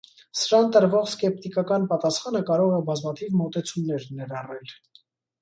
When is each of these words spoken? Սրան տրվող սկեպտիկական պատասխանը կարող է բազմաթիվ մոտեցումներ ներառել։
Սրան 0.43 0.69
տրվող 0.77 1.03
սկեպտիկական 1.09 1.85
պատասխանը 1.91 2.41
կարող 2.49 2.79
է 2.79 2.81
բազմաթիվ 2.89 3.37
մոտեցումներ 3.43 4.09
ներառել։ 4.19 4.75